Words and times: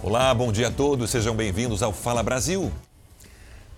Olá, 0.00 0.32
bom 0.32 0.52
dia 0.52 0.68
a 0.68 0.70
todos, 0.70 1.10
sejam 1.10 1.34
bem-vindos 1.34 1.82
ao 1.82 1.92
Fala 1.92 2.22
Brasil. 2.22 2.70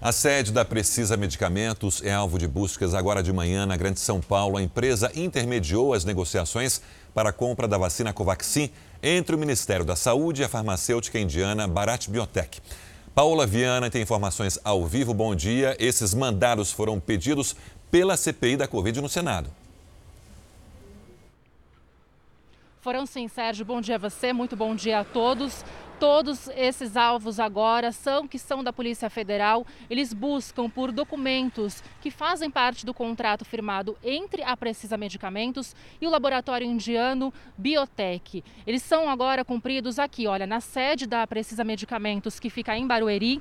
A 0.02 0.12
sede 0.12 0.52
da 0.52 0.66
Precisa 0.66 1.16
Medicamentos 1.16 2.02
é 2.04 2.12
alvo 2.12 2.38
de 2.38 2.46
buscas 2.46 2.92
agora 2.92 3.22
de 3.22 3.32
manhã 3.32 3.64
na 3.64 3.74
Grande 3.74 4.00
São 4.00 4.20
Paulo. 4.20 4.58
A 4.58 4.62
empresa 4.62 5.10
intermediou 5.14 5.94
as 5.94 6.04
negociações 6.04 6.82
para 7.14 7.30
a 7.30 7.32
compra 7.32 7.66
da 7.66 7.78
vacina 7.78 8.12
Covaxin 8.12 8.70
entre 9.02 9.34
o 9.34 9.38
Ministério 9.38 9.84
da 9.84 9.96
Saúde 9.96 10.42
e 10.42 10.44
a 10.44 10.48
farmacêutica 10.48 11.18
indiana 11.18 11.66
Bharat 11.66 12.10
Biotech. 12.10 12.60
Paola 13.14 13.46
Viana 13.46 13.88
tem 13.88 14.02
informações 14.02 14.58
ao 14.62 14.86
vivo. 14.86 15.14
Bom 15.14 15.34
dia. 15.34 15.74
Esses 15.80 16.12
mandados 16.12 16.70
foram 16.70 17.00
pedidos 17.00 17.56
pela 17.90 18.14
CPI 18.14 18.58
da 18.58 18.68
Covid 18.68 19.00
no 19.00 19.08
Senado. 19.08 19.50
Foram 22.82 23.06
sim, 23.06 23.26
Sérgio. 23.26 23.64
Bom 23.64 23.80
dia 23.80 23.96
a 23.96 23.98
você, 23.98 24.34
muito 24.34 24.54
bom 24.54 24.74
dia 24.74 25.00
a 25.00 25.04
todos. 25.04 25.64
Todos 26.00 26.48
esses 26.56 26.96
alvos 26.96 27.38
agora 27.38 27.92
são 27.92 28.26
que 28.26 28.38
são 28.38 28.64
da 28.64 28.72
Polícia 28.72 29.10
Federal. 29.10 29.66
Eles 29.90 30.14
buscam 30.14 30.66
por 30.70 30.90
documentos 30.90 31.82
que 32.00 32.10
fazem 32.10 32.50
parte 32.50 32.86
do 32.86 32.94
contrato 32.94 33.44
firmado 33.44 33.94
entre 34.02 34.42
a 34.42 34.56
Precisa 34.56 34.96
Medicamentos 34.96 35.76
e 36.00 36.06
o 36.06 36.10
laboratório 36.10 36.66
indiano 36.66 37.30
Biotech. 37.58 38.42
Eles 38.66 38.82
são 38.82 39.10
agora 39.10 39.44
cumpridos 39.44 39.98
aqui, 39.98 40.26
olha, 40.26 40.46
na 40.46 40.62
sede 40.62 41.06
da 41.06 41.26
Precisa 41.26 41.64
Medicamentos, 41.64 42.40
que 42.40 42.48
fica 42.48 42.74
em 42.74 42.86
Barueri, 42.86 43.38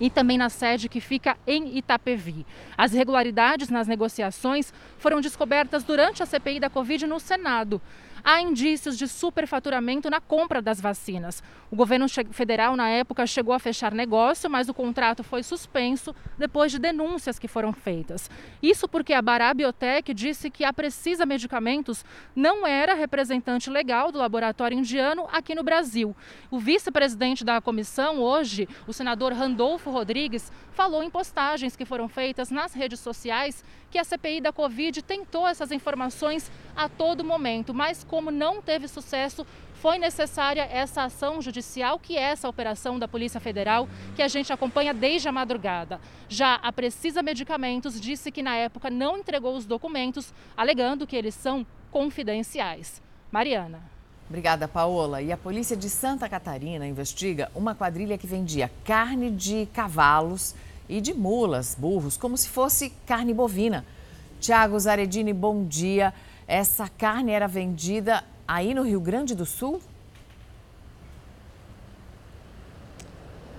e 0.00 0.10
também 0.10 0.36
na 0.36 0.48
sede 0.48 0.88
que 0.88 1.00
fica 1.00 1.36
em 1.46 1.76
Itapevi. 1.76 2.44
As 2.76 2.92
irregularidades 2.92 3.68
nas 3.68 3.86
negociações 3.86 4.72
foram 4.98 5.20
descobertas 5.20 5.84
durante 5.84 6.24
a 6.24 6.26
CPI 6.26 6.58
da 6.58 6.70
Covid 6.70 7.06
no 7.06 7.20
Senado 7.20 7.80
há 8.24 8.40
indícios 8.40 8.96
de 8.96 9.06
superfaturamento 9.08 10.10
na 10.10 10.20
compra 10.20 10.60
das 10.60 10.80
vacinas. 10.80 11.42
O 11.70 11.76
governo 11.76 12.06
federal, 12.32 12.76
na 12.76 12.88
época, 12.88 13.26
chegou 13.26 13.54
a 13.54 13.58
fechar 13.58 13.92
negócio, 13.92 14.50
mas 14.50 14.68
o 14.68 14.74
contrato 14.74 15.22
foi 15.22 15.42
suspenso 15.42 16.14
depois 16.36 16.72
de 16.72 16.78
denúncias 16.78 17.38
que 17.38 17.46
foram 17.46 17.72
feitas. 17.72 18.30
Isso 18.62 18.88
porque 18.88 19.12
a 19.12 19.22
Bará 19.22 19.54
Biotech 19.54 20.12
disse 20.12 20.50
que 20.50 20.64
a 20.64 20.72
Precisa 20.72 21.24
Medicamentos 21.24 22.04
não 22.34 22.66
era 22.66 22.94
representante 22.94 23.70
legal 23.70 24.10
do 24.10 24.18
laboratório 24.18 24.78
indiano 24.78 25.28
aqui 25.32 25.54
no 25.54 25.62
Brasil. 25.62 26.14
O 26.50 26.58
vice-presidente 26.58 27.44
da 27.44 27.60
comissão, 27.60 28.18
hoje, 28.18 28.68
o 28.86 28.92
senador 28.92 29.32
Randolfo 29.32 29.90
Rodrigues, 29.90 30.50
falou 30.72 31.02
em 31.02 31.10
postagens 31.10 31.76
que 31.76 31.84
foram 31.84 32.08
feitas 32.08 32.50
nas 32.50 32.72
redes 32.72 33.00
sociais 33.00 33.62
que 33.90 33.98
a 33.98 34.04
CPI 34.04 34.40
da 34.40 34.52
Covid 34.52 35.02
tentou 35.02 35.46
essas 35.46 35.72
informações 35.72 36.50
a 36.76 36.88
todo 36.88 37.24
momento, 37.24 37.74
mas 37.74 38.04
como 38.10 38.32
não 38.32 38.60
teve 38.60 38.88
sucesso, 38.88 39.46
foi 39.74 39.96
necessária 39.96 40.62
essa 40.62 41.04
ação 41.04 41.40
judicial, 41.40 41.96
que 41.96 42.18
é 42.18 42.22
essa 42.22 42.48
operação 42.48 42.98
da 42.98 43.06
Polícia 43.06 43.38
Federal, 43.38 43.88
que 44.16 44.22
a 44.22 44.26
gente 44.26 44.52
acompanha 44.52 44.92
desde 44.92 45.28
a 45.28 45.32
madrugada. 45.32 46.00
Já 46.28 46.56
a 46.56 46.72
Precisa 46.72 47.22
Medicamentos 47.22 48.00
disse 48.00 48.32
que 48.32 48.42
na 48.42 48.56
época 48.56 48.90
não 48.90 49.18
entregou 49.18 49.56
os 49.56 49.64
documentos, 49.64 50.34
alegando 50.56 51.06
que 51.06 51.14
eles 51.14 51.36
são 51.36 51.64
confidenciais. 51.92 53.00
Mariana. 53.30 53.80
Obrigada, 54.28 54.66
Paola. 54.66 55.22
E 55.22 55.30
a 55.30 55.36
polícia 55.36 55.76
de 55.76 55.88
Santa 55.88 56.28
Catarina 56.28 56.88
investiga 56.88 57.48
uma 57.54 57.76
quadrilha 57.76 58.18
que 58.18 58.26
vendia 58.26 58.68
carne 58.84 59.30
de 59.30 59.68
cavalos 59.72 60.52
e 60.88 61.00
de 61.00 61.14
mulas, 61.14 61.76
burros, 61.78 62.16
como 62.16 62.36
se 62.36 62.48
fosse 62.48 62.90
carne 63.06 63.32
bovina. 63.32 63.84
Tiago 64.40 64.78
Zaredini, 64.80 65.32
bom 65.32 65.64
dia. 65.64 66.12
Essa 66.52 66.88
carne 66.88 67.30
era 67.30 67.46
vendida 67.46 68.24
aí 68.48 68.74
no 68.74 68.82
Rio 68.82 69.00
Grande 69.00 69.36
do 69.36 69.46
Sul? 69.46 69.80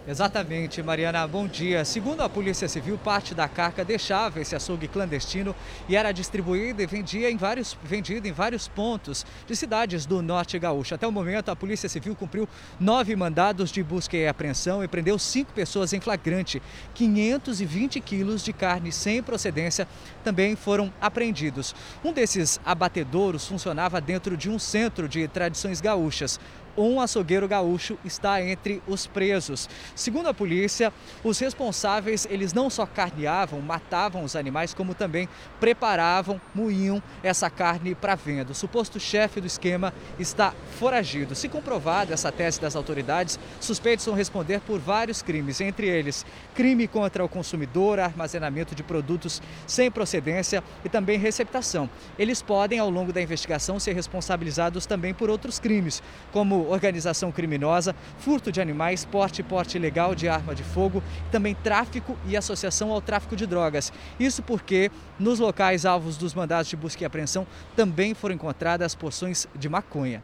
Exatamente, 0.07 0.81
Mariana. 0.81 1.27
Bom 1.27 1.47
dia. 1.47 1.85
Segundo 1.85 2.21
a 2.21 2.29
Polícia 2.29 2.67
Civil, 2.67 2.97
parte 2.97 3.35
da 3.35 3.47
carca 3.47 3.85
deixava 3.85 4.41
esse 4.41 4.55
açougue 4.55 4.87
clandestino 4.87 5.55
e 5.87 5.95
era 5.95 6.11
distribuída 6.11 6.81
e 6.81 6.87
vendia 6.87 7.29
em 7.29 7.37
vários, 7.37 7.77
vendida 7.83 8.27
em 8.27 8.31
vários 8.31 8.67
pontos 8.67 9.23
de 9.45 9.55
cidades 9.55 10.07
do 10.07 10.19
norte 10.23 10.57
gaúcho. 10.57 10.95
Até 10.95 11.05
o 11.05 11.11
momento, 11.11 11.49
a 11.49 11.55
Polícia 11.55 11.87
Civil 11.87 12.15
cumpriu 12.15 12.49
nove 12.79 13.15
mandados 13.15 13.69
de 13.69 13.83
busca 13.83 14.17
e 14.17 14.27
apreensão 14.27 14.83
e 14.83 14.87
prendeu 14.87 15.19
cinco 15.19 15.53
pessoas 15.53 15.93
em 15.93 16.01
flagrante. 16.01 16.59
520 16.95 18.01
quilos 18.01 18.43
de 18.43 18.53
carne 18.53 18.91
sem 18.91 19.21
procedência 19.21 19.87
também 20.23 20.55
foram 20.55 20.91
apreendidos. 20.99 21.75
Um 22.03 22.11
desses 22.11 22.59
abatedouros 22.65 23.45
funcionava 23.45 24.01
dentro 24.01 24.35
de 24.35 24.49
um 24.49 24.57
centro 24.57 25.07
de 25.07 25.27
tradições 25.27 25.79
gaúchas 25.79 26.39
um 26.77 26.99
açougueiro 26.99 27.47
gaúcho 27.47 27.97
está 28.03 28.41
entre 28.41 28.81
os 28.87 29.07
presos. 29.07 29.69
Segundo 29.95 30.29
a 30.29 30.33
polícia, 30.33 30.93
os 31.23 31.39
responsáveis, 31.39 32.27
eles 32.29 32.53
não 32.53 32.69
só 32.69 32.85
carneavam, 32.85 33.61
matavam 33.61 34.23
os 34.23 34.35
animais, 34.35 34.73
como 34.73 34.93
também 34.93 35.27
preparavam, 35.59 36.39
moíam 36.53 37.01
essa 37.23 37.49
carne 37.49 37.95
para 37.95 38.15
venda. 38.15 38.51
O 38.51 38.55
suposto 38.55 38.99
chefe 38.99 39.41
do 39.41 39.47
esquema 39.47 39.93
está 40.19 40.53
foragido. 40.79 41.35
Se 41.35 41.49
comprovada 41.49 42.13
essa 42.13 42.31
tese 42.31 42.59
das 42.59 42.75
autoridades, 42.75 43.39
suspeitos 43.59 44.05
vão 44.05 44.15
responder 44.15 44.59
por 44.61 44.79
vários 44.79 45.21
crimes, 45.21 45.61
entre 45.61 45.87
eles 45.87 46.25
crime 46.55 46.87
contra 46.87 47.23
o 47.23 47.29
consumidor, 47.29 47.99
armazenamento 47.99 48.75
de 48.75 48.83
produtos 48.83 49.41
sem 49.65 49.89
procedência 49.89 50.63
e 50.83 50.89
também 50.89 51.17
receptação. 51.17 51.89
Eles 52.17 52.41
podem, 52.41 52.79
ao 52.79 52.89
longo 52.89 53.13
da 53.13 53.21
investigação, 53.21 53.79
ser 53.79 53.93
responsabilizados 53.93 54.85
também 54.85 55.13
por 55.13 55.29
outros 55.29 55.59
crimes, 55.59 56.01
como 56.31 56.60
organização 56.69 57.31
criminosa, 57.31 57.95
furto 58.17 58.51
de 58.51 58.61
animais, 58.61 59.05
porte 59.05 59.41
e 59.41 59.43
porte 59.43 59.77
ilegal 59.77 60.15
de 60.15 60.27
arma 60.27 60.53
de 60.53 60.63
fogo, 60.63 61.03
também 61.31 61.55
tráfico 61.55 62.17
e 62.25 62.35
associação 62.37 62.91
ao 62.91 63.01
tráfico 63.01 63.35
de 63.35 63.45
drogas. 63.45 63.91
Isso 64.19 64.41
porque 64.43 64.91
nos 65.19 65.39
locais 65.39 65.85
alvos 65.85 66.17
dos 66.17 66.33
mandados 66.33 66.69
de 66.69 66.75
busca 66.75 67.03
e 67.03 67.05
apreensão 67.05 67.45
também 67.75 68.13
foram 68.13 68.35
encontradas 68.35 68.95
porções 68.95 69.47
de 69.55 69.69
maconha. 69.69 70.23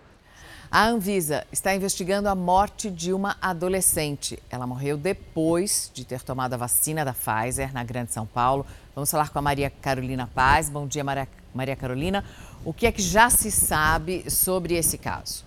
A 0.69 0.85
Anvisa 0.85 1.47
está 1.49 1.73
investigando 1.73 2.27
a 2.27 2.35
morte 2.35 2.91
de 2.91 3.13
uma 3.13 3.37
adolescente. 3.41 4.37
Ela 4.49 4.67
morreu 4.67 4.97
depois 4.97 5.89
de 5.93 6.03
ter 6.03 6.21
tomado 6.21 6.55
a 6.55 6.57
vacina 6.57 7.05
da 7.05 7.13
Pfizer 7.13 7.73
na 7.73 7.85
Grande 7.85 8.11
São 8.11 8.25
Paulo. 8.25 8.65
Vamos 8.93 9.09
falar 9.09 9.29
com 9.29 9.39
a 9.39 9.41
Maria 9.41 9.69
Carolina 9.69 10.29
Paz. 10.35 10.69
Bom 10.69 10.85
dia, 10.85 11.05
Maria, 11.05 11.25
Maria 11.55 11.75
Carolina. 11.75 12.21
O 12.65 12.73
que 12.73 12.85
é 12.85 12.91
que 12.91 13.01
já 13.01 13.29
se 13.29 13.49
sabe 13.49 14.29
sobre 14.29 14.75
esse 14.75 14.97
caso? 14.97 15.46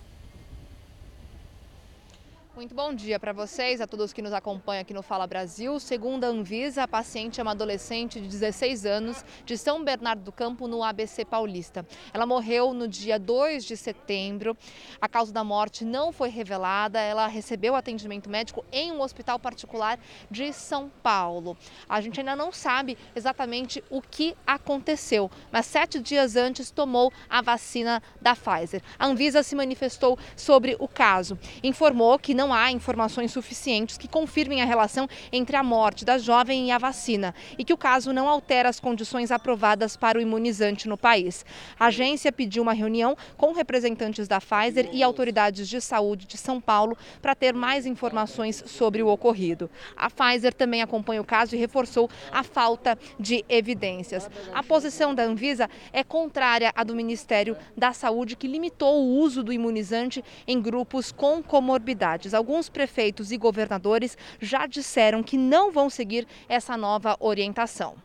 Muito 2.53 2.75
bom 2.75 2.93
dia 2.93 3.17
para 3.17 3.31
vocês, 3.31 3.79
a 3.79 3.87
todos 3.87 4.11
que 4.11 4.21
nos 4.21 4.33
acompanham 4.33 4.81
aqui 4.81 4.93
no 4.93 5.01
Fala 5.01 5.25
Brasil. 5.25 5.79
Segundo 5.79 6.25
a 6.25 6.27
Anvisa, 6.27 6.83
a 6.83 6.87
paciente 6.87 7.39
é 7.39 7.43
uma 7.43 7.53
adolescente 7.53 8.19
de 8.19 8.27
16 8.27 8.85
anos 8.85 9.23
de 9.45 9.57
São 9.57 9.81
Bernardo 9.81 10.21
do 10.21 10.33
Campo, 10.33 10.67
no 10.67 10.83
ABC 10.83 11.23
Paulista. 11.23 11.87
Ela 12.13 12.25
morreu 12.25 12.73
no 12.73 12.89
dia 12.89 13.17
2 13.17 13.63
de 13.63 13.77
setembro. 13.77 14.55
A 14.99 15.07
causa 15.07 15.31
da 15.31 15.45
morte 15.45 15.85
não 15.85 16.11
foi 16.11 16.27
revelada. 16.27 16.99
Ela 16.99 17.25
recebeu 17.25 17.73
atendimento 17.73 18.29
médico 18.29 18.65
em 18.69 18.91
um 18.91 18.99
hospital 18.99 19.39
particular 19.39 19.97
de 20.29 20.51
São 20.51 20.91
Paulo. 21.01 21.57
A 21.87 22.01
gente 22.01 22.19
ainda 22.19 22.35
não 22.35 22.51
sabe 22.51 22.97
exatamente 23.15 23.81
o 23.89 24.01
que 24.01 24.35
aconteceu, 24.45 25.31
mas 25.53 25.67
sete 25.67 26.01
dias 26.01 26.35
antes 26.35 26.69
tomou 26.69 27.13
a 27.29 27.41
vacina 27.41 28.03
da 28.21 28.35
Pfizer. 28.35 28.83
A 28.99 29.05
Anvisa 29.05 29.41
se 29.41 29.55
manifestou 29.55 30.19
sobre 30.35 30.75
o 30.79 30.87
caso, 30.87 31.39
informou 31.63 32.19
que 32.19 32.41
não 32.41 32.50
há 32.53 32.71
informações 32.71 33.31
suficientes 33.31 33.97
que 33.97 34.07
confirmem 34.07 34.61
a 34.61 34.65
relação 34.65 35.07
entre 35.31 35.55
a 35.55 35.63
morte 35.63 36.05
da 36.05 36.17
jovem 36.17 36.67
e 36.67 36.71
a 36.71 36.77
vacina 36.77 37.33
e 37.57 37.63
que 37.63 37.73
o 37.73 37.77
caso 37.77 38.13
não 38.13 38.27
altera 38.27 38.69
as 38.69 38.79
condições 38.79 39.31
aprovadas 39.31 39.95
para 39.95 40.17
o 40.17 40.21
imunizante 40.21 40.87
no 40.87 40.97
país. 40.97 41.45
A 41.79 41.87
agência 41.87 42.31
pediu 42.31 42.63
uma 42.63 42.73
reunião 42.73 43.15
com 43.37 43.53
representantes 43.53 44.27
da 44.27 44.39
Pfizer 44.39 44.89
e 44.91 45.03
autoridades 45.03 45.67
de 45.67 45.81
saúde 45.81 46.25
de 46.25 46.37
São 46.37 46.59
Paulo 46.59 46.97
para 47.21 47.35
ter 47.35 47.53
mais 47.53 47.85
informações 47.85 48.63
sobre 48.67 49.01
o 49.03 49.07
ocorrido. 49.07 49.69
A 49.95 50.09
Pfizer 50.09 50.53
também 50.53 50.81
acompanha 50.81 51.21
o 51.21 51.25
caso 51.25 51.55
e 51.55 51.59
reforçou 51.59 52.09
a 52.31 52.43
falta 52.43 52.97
de 53.19 53.45
evidências. 53.47 54.29
A 54.53 54.63
posição 54.63 55.13
da 55.13 55.23
Anvisa 55.23 55.69
é 55.91 56.03
contrária 56.03 56.71
à 56.75 56.83
do 56.83 56.95
Ministério 56.95 57.55
da 57.75 57.93
Saúde, 57.93 58.35
que 58.35 58.47
limitou 58.47 59.01
o 59.01 59.19
uso 59.19 59.43
do 59.43 59.53
imunizante 59.53 60.23
em 60.47 60.61
grupos 60.61 61.11
com 61.11 61.41
comorbidades 61.41 62.30
alguns 62.33 62.69
prefeitos 62.69 63.31
e 63.31 63.37
governadores 63.37 64.17
já 64.39 64.65
disseram 64.65 65.23
que 65.23 65.37
não 65.37 65.71
vão 65.71 65.89
seguir 65.89 66.27
essa 66.47 66.77
nova 66.77 67.17
orientação. 67.19 67.95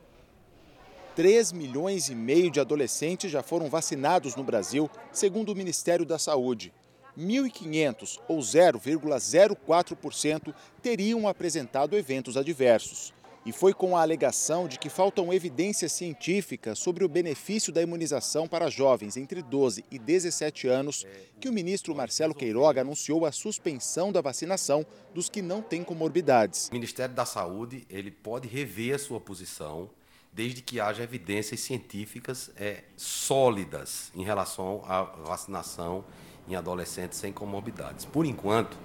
3 1.14 1.52
milhões 1.52 2.10
e 2.10 2.14
meio 2.14 2.50
de 2.50 2.60
adolescentes 2.60 3.30
já 3.30 3.42
foram 3.42 3.70
vacinados 3.70 4.36
no 4.36 4.44
Brasil, 4.44 4.90
segundo 5.10 5.50
o 5.50 5.56
Ministério 5.56 6.04
da 6.04 6.18
Saúde. 6.18 6.74
1.500, 7.18 8.20
ou 8.28 8.40
0,04%, 8.40 10.54
teriam 10.82 11.26
apresentado 11.26 11.96
eventos 11.96 12.36
adversos. 12.36 13.14
E 13.46 13.52
foi 13.52 13.72
com 13.72 13.96
a 13.96 14.02
alegação 14.02 14.66
de 14.66 14.76
que 14.76 14.90
faltam 14.90 15.32
evidências 15.32 15.92
científicas 15.92 16.80
sobre 16.80 17.04
o 17.04 17.08
benefício 17.08 17.72
da 17.72 17.80
imunização 17.80 18.48
para 18.48 18.68
jovens 18.68 19.16
entre 19.16 19.40
12 19.40 19.84
e 19.88 20.00
17 20.00 20.66
anos 20.66 21.06
que 21.38 21.48
o 21.48 21.52
ministro 21.52 21.94
Marcelo 21.94 22.34
Queiroga 22.34 22.80
anunciou 22.80 23.24
a 23.24 23.30
suspensão 23.30 24.10
da 24.10 24.20
vacinação 24.20 24.84
dos 25.14 25.28
que 25.28 25.40
não 25.40 25.62
têm 25.62 25.84
comorbidades. 25.84 26.68
O 26.70 26.74
Ministério 26.74 27.14
da 27.14 27.24
Saúde 27.24 27.86
ele 27.88 28.10
pode 28.10 28.48
rever 28.48 28.96
a 28.96 28.98
sua 28.98 29.20
posição 29.20 29.88
desde 30.32 30.60
que 30.60 30.80
haja 30.80 31.04
evidências 31.04 31.60
científicas 31.60 32.50
é, 32.56 32.82
sólidas 32.96 34.10
em 34.16 34.24
relação 34.24 34.82
à 34.88 35.04
vacinação 35.04 36.04
em 36.48 36.56
adolescentes 36.56 37.16
sem 37.16 37.32
comorbidades. 37.32 38.04
Por 38.04 38.26
enquanto, 38.26 38.76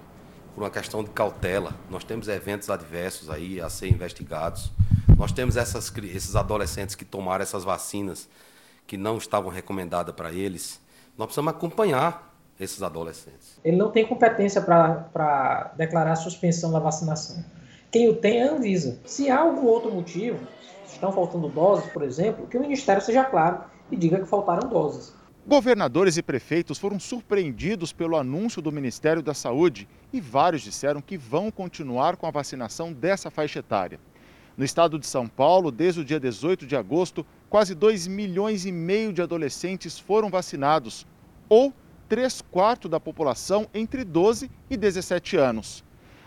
por 0.54 0.62
uma 0.62 0.70
questão 0.70 1.02
de 1.02 1.10
cautela. 1.10 1.74
Nós 1.90 2.04
temos 2.04 2.28
eventos 2.28 2.70
adversos 2.70 3.30
aí 3.30 3.60
a 3.60 3.68
ser 3.68 3.88
investigados. 3.88 4.70
Nós 5.16 5.32
temos 5.32 5.56
essas, 5.56 5.92
esses 5.96 6.36
adolescentes 6.36 6.94
que 6.94 7.04
tomaram 7.04 7.42
essas 7.42 7.64
vacinas 7.64 8.28
que 8.86 8.96
não 8.96 9.16
estavam 9.16 9.50
recomendadas 9.50 10.14
para 10.14 10.32
eles. 10.32 10.80
Nós 11.16 11.26
precisamos 11.26 11.52
acompanhar 11.52 12.34
esses 12.58 12.82
adolescentes. 12.82 13.58
Ele 13.64 13.76
não 13.76 13.90
tem 13.90 14.06
competência 14.06 14.60
para 14.60 15.72
declarar 15.76 16.16
suspensão 16.16 16.70
da 16.70 16.78
vacinação. 16.78 17.44
Quem 17.90 18.08
o 18.08 18.14
tem 18.14 18.40
é 18.40 18.48
a 18.48 18.52
Anvisa. 18.52 18.98
Se 19.04 19.30
há 19.30 19.40
algum 19.40 19.66
outro 19.66 19.92
motivo, 19.92 20.38
estão 20.86 21.12
faltando 21.12 21.48
doses, 21.48 21.90
por 21.92 22.02
exemplo, 22.02 22.46
que 22.46 22.56
o 22.56 22.60
Ministério 22.60 23.02
seja 23.02 23.24
claro 23.24 23.64
e 23.90 23.96
diga 23.96 24.18
que 24.18 24.26
faltaram 24.26 24.68
doses. 24.68 25.12
Governadores 25.44 26.16
e 26.16 26.22
prefeitos 26.22 26.78
foram 26.78 27.00
surpreendidos 27.00 27.92
pelo 27.92 28.16
anúncio 28.16 28.62
do 28.62 28.70
Ministério 28.70 29.20
da 29.20 29.34
Saúde 29.34 29.88
e 30.12 30.20
vários 30.20 30.62
disseram 30.62 31.02
que 31.02 31.18
vão 31.18 31.50
continuar 31.50 32.16
com 32.16 32.28
a 32.28 32.30
vacinação 32.30 32.92
dessa 32.92 33.28
faixa 33.28 33.58
etária. 33.58 33.98
No 34.56 34.64
estado 34.64 35.00
de 35.00 35.06
São 35.06 35.26
Paulo, 35.26 35.72
desde 35.72 36.00
o 36.00 36.04
dia 36.04 36.20
18 36.20 36.64
de 36.64 36.76
agosto, 36.76 37.26
quase 37.50 37.74
2 37.74 38.06
milhões 38.06 38.64
e 38.66 38.70
meio 38.70 39.12
de 39.12 39.20
adolescentes 39.20 39.98
foram 39.98 40.30
vacinados, 40.30 41.04
ou 41.48 41.74
3 42.08 42.40
quartos 42.42 42.88
da 42.88 43.00
população 43.00 43.66
entre 43.74 44.04
12 44.04 44.48
e 44.70 44.76
17 44.76 45.36
anos. 45.36 45.82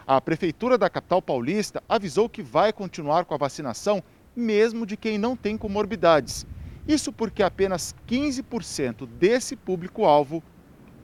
A 0.06 0.20
Prefeitura 0.20 0.78
da 0.78 0.90
capital 0.90 1.22
paulista 1.22 1.82
avisou 1.88 2.28
que 2.28 2.44
vai 2.44 2.74
continuar 2.74 3.24
com 3.24 3.34
a 3.34 3.38
vacinação, 3.38 4.04
mesmo 4.36 4.86
de 4.86 4.98
quem 4.98 5.18
não 5.18 5.38
tem 5.38 5.58
comorbidades 5.58 6.46
isso 6.88 7.12
porque 7.12 7.42
apenas 7.42 7.96
15% 8.08 9.06
desse 9.08 9.56
público-alvo 9.56 10.44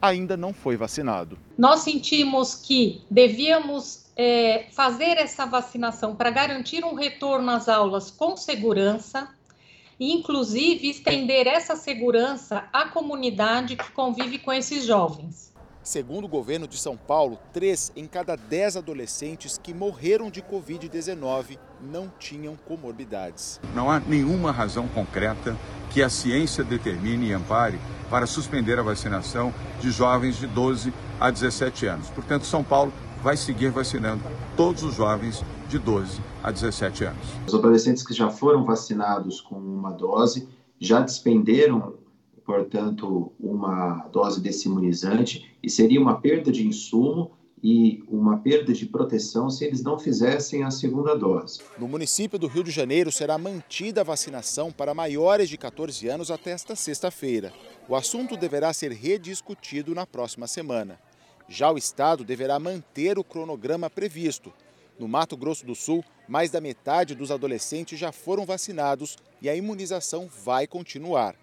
ainda 0.01 0.35
não 0.35 0.53
foi 0.53 0.75
vacinado. 0.75 1.37
Nós 1.57 1.81
sentimos 1.81 2.55
que 2.55 3.01
devíamos 3.09 4.05
é, 4.15 4.65
fazer 4.71 5.17
essa 5.17 5.45
vacinação 5.45 6.15
para 6.15 6.29
garantir 6.29 6.83
um 6.83 6.95
retorno 6.95 7.51
às 7.51 7.69
aulas 7.69 8.09
com 8.09 8.35
segurança 8.35 9.29
e, 9.99 10.11
inclusive, 10.13 10.89
estender 10.89 11.45
essa 11.45 11.75
segurança 11.75 12.67
à 12.73 12.85
comunidade 12.85 13.75
que 13.75 13.91
convive 13.91 14.39
com 14.39 14.51
esses 14.51 14.85
jovens. 14.85 15.50
Segundo 15.83 16.25
o 16.25 16.27
governo 16.27 16.67
de 16.67 16.77
São 16.77 16.95
Paulo, 16.95 17.39
três 17.51 17.91
em 17.95 18.05
cada 18.05 18.35
dez 18.35 18.77
adolescentes 18.77 19.57
que 19.57 19.73
morreram 19.73 20.29
de 20.29 20.39
Covid-19 20.39 21.57
não 21.81 22.11
tinham 22.19 22.55
comorbidades. 22.67 23.59
Não 23.73 23.89
há 23.89 23.99
nenhuma 23.99 24.51
razão 24.51 24.87
concreta 24.87 25.57
que 25.89 26.03
a 26.03 26.09
ciência 26.09 26.63
determine 26.63 27.29
e 27.29 27.33
ampare 27.33 27.79
para 28.11 28.27
suspender 28.27 28.77
a 28.77 28.83
vacinação 28.83 29.51
de 29.79 29.89
jovens 29.89 30.37
de 30.37 30.45
12 30.45 30.93
a 31.19 31.31
17 31.31 31.87
anos. 31.87 32.09
Portanto, 32.11 32.45
São 32.45 32.63
Paulo 32.63 32.93
vai 33.23 33.35
seguir 33.35 33.71
vacinando 33.71 34.23
todos 34.55 34.83
os 34.83 34.93
jovens 34.93 35.43
de 35.67 35.79
12 35.79 36.21
a 36.43 36.51
17 36.51 37.05
anos. 37.05 37.27
Os 37.47 37.55
adolescentes 37.55 38.03
que 38.03 38.13
já 38.13 38.29
foram 38.29 38.63
vacinados 38.63 39.41
com 39.41 39.55
uma 39.55 39.91
dose 39.91 40.47
já 40.79 40.99
despenderam 41.01 41.95
portanto, 42.45 43.31
uma 43.39 44.07
dose 44.11 44.41
desse 44.41 44.67
imunizante 44.67 45.50
e 45.63 45.69
seria 45.69 46.01
uma 46.01 46.19
perda 46.19 46.51
de 46.51 46.65
insumo 46.65 47.31
e 47.63 48.03
uma 48.07 48.39
perda 48.39 48.73
de 48.73 48.85
proteção 48.87 49.49
se 49.49 49.63
eles 49.63 49.83
não 49.83 49.99
fizessem 49.99 50.63
a 50.63 50.71
segunda 50.71 51.15
dose. 51.15 51.59
No 51.77 51.87
município 51.87 52.39
do 52.39 52.47
Rio 52.47 52.63
de 52.63 52.71
Janeiro 52.71 53.11
será 53.11 53.37
mantida 53.37 54.01
a 54.01 54.03
vacinação 54.03 54.71
para 54.71 54.93
maiores 54.93 55.47
de 55.47 55.57
14 55.57 56.07
anos 56.07 56.31
até 56.31 56.51
esta 56.51 56.75
sexta-feira. 56.75 57.53
O 57.87 57.95
assunto 57.95 58.35
deverá 58.35 58.73
ser 58.73 58.91
rediscutido 58.91 59.93
na 59.93 60.07
próxima 60.07 60.47
semana. 60.47 60.99
Já 61.47 61.71
o 61.71 61.77
estado 61.77 62.23
deverá 62.23 62.57
manter 62.57 63.19
o 63.19 63.23
cronograma 63.23 63.89
previsto. 63.89 64.51
No 64.97 65.07
Mato 65.07 65.37
Grosso 65.37 65.65
do 65.65 65.75
Sul, 65.75 66.03
mais 66.27 66.49
da 66.49 66.61
metade 66.61 67.13
dos 67.13 67.29
adolescentes 67.29 67.99
já 67.99 68.11
foram 68.11 68.45
vacinados 68.45 69.17
e 69.41 69.49
a 69.49 69.55
imunização 69.55 70.27
vai 70.43 70.65
continuar. 70.65 71.35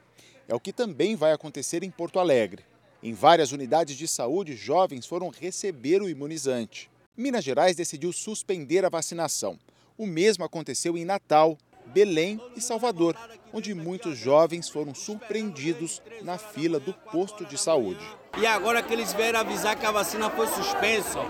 É 0.49 0.55
o 0.55 0.61
que 0.61 0.73
também 0.73 1.15
vai 1.15 1.33
acontecer 1.33 1.83
em 1.85 1.91
Porto 1.91 2.19
Alegre. 2.19 2.65
Em 3.01 3.13
várias 3.13 3.53
unidades 3.53 3.97
de 3.97 4.09
saúde, 4.09 4.57
jovens 4.57 5.07
foram 5.07 5.29
receber 5.29 6.03
o 6.03 6.09
imunizante. 6.09 6.91
Minas 7.17 7.45
Gerais 7.45 7.77
decidiu 7.77 8.13
suspender 8.13 8.85
a 8.85 8.89
vacinação. 8.89 9.57
O 9.97 10.05
mesmo 10.05 10.45
aconteceu 10.45 10.99
em 10.99 11.05
Natal, 11.05 11.57
Belém 11.87 12.41
e 12.57 12.61
Salvador, 12.61 13.17
onde 13.53 13.73
muitos 13.73 14.19
jovens 14.19 14.69
foram 14.69 14.97
surpreendidos 14.97 16.03
na 16.23 16.39
fila 16.39 16.81
do 16.81 16.93
posto 16.93 17.45
de 17.45 17.57
saúde. 17.57 18.05
E 18.37 18.45
agora 18.47 18.83
que 18.83 18.93
eles 18.93 19.13
vieram 19.13 19.41
avisar 19.41 19.79
que 19.79 19.87
a 19.87 19.93
vacina 19.93 20.29
foi 20.31 20.49
suspensa. 20.49 21.21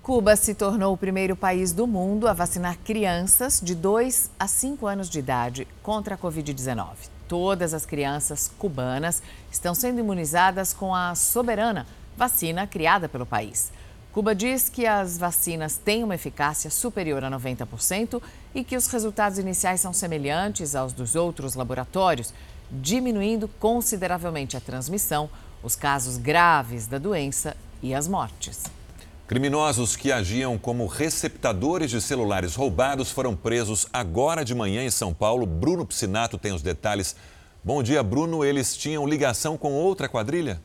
Cuba 0.00 0.36
se 0.36 0.54
tornou 0.54 0.94
o 0.94 0.98
primeiro 0.98 1.36
país 1.36 1.72
do 1.72 1.88
mundo 1.88 2.28
a 2.28 2.32
vacinar 2.32 2.78
crianças 2.78 3.60
de 3.60 3.74
2 3.74 4.30
a 4.38 4.46
5 4.46 4.86
anos 4.86 5.10
de 5.10 5.18
idade 5.18 5.66
contra 5.82 6.14
a 6.14 6.18
Covid-19 6.18 7.11
todas 7.32 7.72
as 7.72 7.86
crianças 7.86 8.52
cubanas 8.58 9.22
estão 9.50 9.74
sendo 9.74 10.00
imunizadas 10.00 10.74
com 10.74 10.94
a 10.94 11.14
Soberana, 11.14 11.86
vacina 12.14 12.66
criada 12.66 13.08
pelo 13.08 13.24
país. 13.24 13.72
Cuba 14.12 14.34
diz 14.34 14.68
que 14.68 14.86
as 14.86 15.16
vacinas 15.16 15.78
têm 15.78 16.04
uma 16.04 16.14
eficácia 16.14 16.68
superior 16.68 17.24
a 17.24 17.30
90% 17.30 18.20
e 18.54 18.62
que 18.62 18.76
os 18.76 18.86
resultados 18.86 19.38
iniciais 19.38 19.80
são 19.80 19.94
semelhantes 19.94 20.74
aos 20.74 20.92
dos 20.92 21.16
outros 21.16 21.54
laboratórios, 21.54 22.34
diminuindo 22.70 23.48
consideravelmente 23.48 24.54
a 24.54 24.60
transmissão, 24.60 25.30
os 25.62 25.74
casos 25.74 26.18
graves 26.18 26.86
da 26.86 26.98
doença 26.98 27.56
e 27.82 27.94
as 27.94 28.06
mortes. 28.06 28.64
Criminosos 29.32 29.96
que 29.96 30.12
agiam 30.12 30.58
como 30.58 30.84
receptadores 30.84 31.90
de 31.90 32.02
celulares 32.02 32.54
roubados 32.54 33.10
foram 33.10 33.34
presos 33.34 33.86
agora 33.90 34.44
de 34.44 34.54
manhã 34.54 34.84
em 34.84 34.90
São 34.90 35.14
Paulo. 35.14 35.46
Bruno 35.46 35.86
Piscinato 35.86 36.36
tem 36.36 36.52
os 36.52 36.60
detalhes. 36.60 37.16
Bom 37.64 37.82
dia, 37.82 38.02
Bruno. 38.02 38.44
Eles 38.44 38.76
tinham 38.76 39.08
ligação 39.08 39.56
com 39.56 39.72
outra 39.72 40.06
quadrilha? 40.06 40.60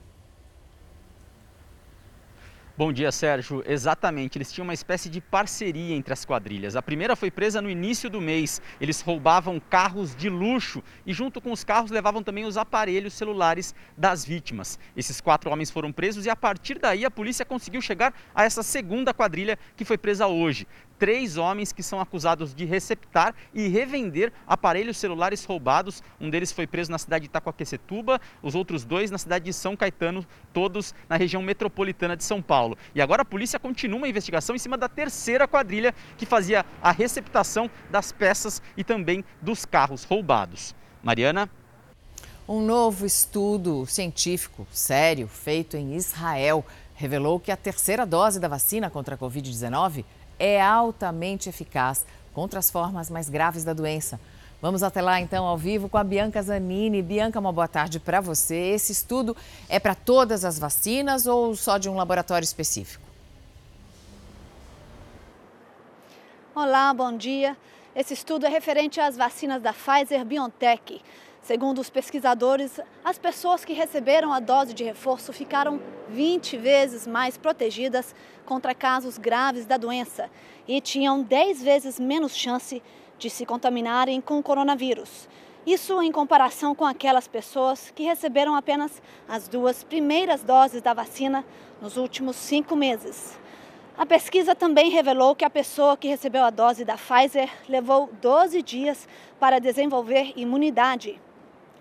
Bom 2.78 2.94
dia, 2.94 3.12
Sérgio. 3.12 3.64
Exatamente, 3.66 4.38
eles 4.38 4.54
tinham 4.54 4.64
uma 4.64 4.74
espécie 4.74 5.10
de 5.10 5.20
parceria 5.20 5.96
entre 5.96 6.14
as 6.14 6.24
quadrilhas. 6.24 6.76
A 6.76 6.82
primeira 6.82 7.16
foi 7.16 7.32
presa 7.32 7.60
no 7.60 7.72
início 7.72 8.08
do 8.08 8.22
mês. 8.22 8.62
Eles 8.80 9.02
roubavam 9.02 9.60
carros 9.60 10.16
de 10.16 10.30
luxo 10.30 10.84
e, 11.04 11.12
junto 11.12 11.42
com 11.42 11.52
os 11.52 11.64
carros, 11.64 11.90
levavam 11.90 12.22
também 12.22 12.46
os 12.46 12.56
aparelhos 12.56 13.16
celulares 13.16 13.74
das 13.98 14.24
vítimas. 14.24 14.78
Esses 14.96 15.20
quatro 15.20 15.50
homens 15.50 15.72
foram 15.72 15.92
presos 15.92 16.28
e, 16.28 16.30
a 16.30 16.36
partir 16.36 16.78
daí, 16.78 17.04
a 17.04 17.10
polícia 17.10 17.44
conseguiu 17.44 17.82
chegar 17.82 18.14
a 18.36 18.44
essa 18.44 18.62
segunda 18.62 19.12
quadrilha 19.12 19.58
que 19.76 19.84
foi 19.84 19.98
presa 19.98 20.28
hoje 20.28 20.68
três 20.98 21.38
homens 21.38 21.72
que 21.72 21.84
são 21.84 22.00
acusados 22.00 22.54
de 22.54 22.66
receptar 22.66 23.34
e 23.54 23.68
revender 23.68 24.32
aparelhos 24.46 24.98
celulares 24.98 25.44
roubados. 25.46 26.04
Um 26.20 26.30
deles 26.30 26.52
foi 26.52 26.68
preso 26.68 26.92
na 26.92 26.98
cidade 26.98 27.24
de 27.24 27.30
Itacoaquecetuba, 27.30 28.20
os 28.42 28.56
outros 28.56 28.84
dois 28.84 29.12
na 29.12 29.18
cidade 29.18 29.46
de 29.46 29.54
São 29.54 29.76
Caetano, 29.76 30.26
todos 30.54 30.94
na 31.08 31.16
região 31.16 31.42
metropolitana 31.42 32.16
de 32.16 32.24
São 32.24 32.42
Paulo. 32.42 32.78
E 32.94 33.02
agora 33.02 33.22
a 33.22 33.26
polícia 33.26 33.60
continua 33.60 33.98
uma 33.98 34.08
investigação 34.08 34.56
em 34.56 34.60
cima 34.60 34.78
da 34.78 34.90
terceira 34.90 35.48
quadrilha 35.48 35.94
que 36.18 36.26
fazia 36.26 36.66
a 36.82 36.92
receptação 36.92 37.70
das 37.90 38.12
peças 38.12 38.62
e 38.76 38.84
também 38.84 39.24
dos 39.42 39.66
carros 39.66 40.04
roubados. 40.04 40.76
Mariana? 41.04 41.50
Um 42.48 42.62
novo 42.62 43.06
estudo 43.06 43.86
científico 43.86 44.66
sério 44.72 45.28
feito 45.28 45.76
em 45.76 45.96
Israel 45.96 46.66
revelou 46.96 47.40
que 47.40 47.52
a 47.52 47.58
terceira 47.58 48.06
dose 48.06 48.40
da 48.40 48.48
vacina 48.48 48.90
contra 48.90 49.16
a 49.16 49.18
Covid-19 49.18 50.06
é 50.40 50.62
altamente 50.62 51.50
eficaz 51.50 52.06
contra 52.34 52.60
as 52.60 52.70
formas 52.70 53.10
mais 53.10 53.30
graves 53.30 53.64
da 53.64 53.74
doença. 53.74 54.20
Vamos 54.62 54.82
até 54.82 55.02
lá 55.02 55.22
então 55.22 55.46
ao 55.46 55.58
vivo 55.58 55.88
com 55.88 55.98
a 55.98 56.04
Bianca 56.04 56.42
Zanini. 56.42 57.02
Bianca, 57.02 57.40
uma 57.40 57.52
boa 57.52 57.68
tarde 57.68 58.00
para 58.00 58.20
você. 58.20 58.56
Esse 58.56 58.92
estudo 58.92 59.38
é 59.70 59.80
para 59.80 59.94
todas 59.94 60.44
as 60.44 60.58
vacinas 60.58 61.28
ou 61.28 61.56
só 61.56 61.78
de 61.78 61.88
um 61.88 61.96
laboratório 61.96 62.44
específico? 62.44 63.06
Olá, 66.56 66.92
bom 66.92 67.16
dia. 67.16 67.56
Esse 67.96 68.16
estudo 68.16 68.48
é 68.48 68.50
referente 68.50 69.00
às 69.00 69.16
vacinas 69.16 69.62
da 69.62 69.74
Pfizer 69.74 70.26
BioNTech. 70.26 71.02
Segundo 71.48 71.80
os 71.80 71.90
pesquisadores, 71.90 72.78
as 73.06 73.18
pessoas 73.18 73.64
que 73.64 73.72
receberam 73.72 74.34
a 74.34 74.40
dose 74.42 74.74
de 74.74 74.84
reforço 74.84 75.32
ficaram 75.32 75.80
20 76.10 76.58
vezes 76.58 77.08
mais 77.08 77.38
protegidas 77.38 78.14
contra 78.46 78.76
casos 78.76 79.18
graves 79.18 79.66
da 79.66 79.78
doença 79.78 80.30
e 80.68 80.82
tinham 80.82 81.24
10 81.24 81.64
vezes 81.64 81.98
menos 82.02 82.36
chance 82.36 82.84
de 83.18 83.30
se 83.30 83.46
contaminarem 83.46 84.20
com 84.20 84.38
o 84.38 84.44
coronavírus. 84.44 85.30
Isso 85.66 86.02
em 86.02 86.12
comparação 86.12 86.76
com 86.76 86.84
aquelas 86.84 87.30
pessoas 87.30 87.92
que 87.92 88.04
receberam 88.04 88.54
apenas 88.54 89.02
as 89.26 89.48
duas 89.48 89.86
primeiras 89.86 90.44
doses 90.44 90.82
da 90.82 90.94
vacina 90.94 91.46
nos 91.82 91.96
últimos 91.96 92.36
cinco 92.36 92.76
meses. 92.76 93.40
A 93.98 94.06
pesquisa 94.06 94.54
também 94.54 94.90
revelou 94.90 95.34
que 95.34 95.46
a 95.46 95.50
pessoa 95.50 95.96
que 95.96 96.10
recebeu 96.10 96.44
a 96.44 96.50
dose 96.50 96.84
da 96.84 96.98
Pfizer 96.98 97.50
levou 97.70 98.10
12 98.22 98.62
dias 98.62 99.08
para 99.40 99.60
desenvolver 99.60 100.34
imunidade 100.36 101.22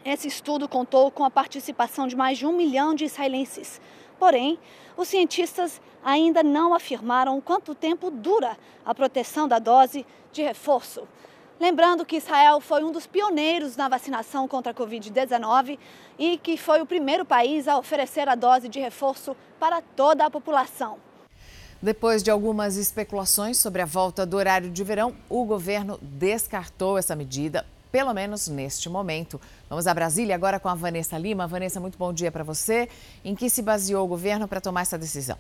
esse 0.07 0.29
estudo 0.29 0.69
contou 0.69 1.11
com 1.11 1.25
a 1.25 1.31
participação 1.31 2.07
de 2.07 2.15
mais 2.15 2.39
de 2.39 2.47
um 2.47 2.53
milhão 2.53 2.95
de 2.95 3.05
israelenses. 3.05 3.81
Porém, 4.21 4.57
os 4.97 5.09
cientistas 5.09 5.81
ainda 6.05 6.43
não 6.45 6.73
afirmaram 6.73 7.41
quanto 7.41 7.75
tempo 7.75 8.09
dura 8.11 8.57
a 8.85 8.95
proteção 8.95 9.49
da 9.49 9.59
dose 9.59 10.07
de 10.33 10.43
reforço. 10.43 11.09
Lembrando 11.59 12.05
que 12.05 12.17
Israel 12.17 12.61
foi 12.61 12.85
um 12.85 12.93
dos 12.93 13.07
pioneiros 13.07 13.77
na 13.77 13.89
vacinação 13.89 14.47
contra 14.47 14.73
a 14.73 14.75
Covid-19 14.75 15.79
e 16.19 16.39
que 16.39 16.57
foi 16.57 16.81
o 16.81 16.87
primeiro 16.87 17.25
país 17.25 17.67
a 17.67 17.77
oferecer 17.77 18.29
a 18.29 18.35
dose 18.35 18.69
de 18.69 18.79
reforço 18.79 19.35
para 19.59 19.81
toda 19.81 20.25
a 20.25 20.31
população. 20.31 20.99
Depois 21.83 22.23
de 22.23 22.31
algumas 22.31 22.77
especulações 22.77 23.59
sobre 23.59 23.83
a 23.83 23.87
volta 23.87 24.25
do 24.25 24.37
horário 24.37 24.71
de 24.71 24.85
verão, 24.85 25.17
o 25.29 25.45
governo 25.45 25.99
descartou 26.01 26.97
essa 26.97 27.17
medida 27.17 27.67
pelo 27.91 28.13
menos 28.13 28.49
neste 28.49 28.89
momento. 28.89 29.41
Vamos 29.69 29.87
a 29.87 29.95
Brasília 29.95 30.35
agora 30.35 30.61
com 30.61 30.69
a 30.69 30.75
Vanessa 30.75 31.17
Lima. 31.19 31.47
Vanessa, 31.47 31.81
muito 31.81 31.99
bom 31.99 32.13
dia 32.13 32.31
para 32.31 32.45
você. 32.45 32.89
Em 33.25 33.35
que 33.35 33.49
se 33.49 33.63
baseou 33.63 34.05
o 34.05 34.09
governo 34.09 34.47
para 34.47 34.61
tomar 34.61 34.83
essa 34.83 34.99
decisão? 34.99 35.39